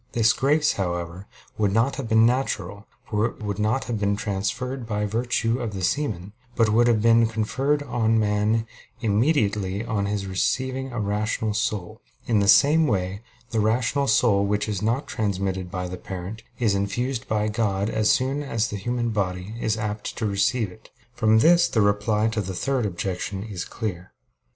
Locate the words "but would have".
6.55-7.03